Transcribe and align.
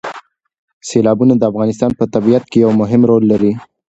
سیلابونه 0.87 1.33
د 1.37 1.43
افغانستان 1.51 1.91
په 1.99 2.05
طبیعت 2.13 2.43
کې 2.51 2.57
یو 2.65 2.71
مهم 2.81 3.01
رول 3.09 3.23
لري. 3.31 3.53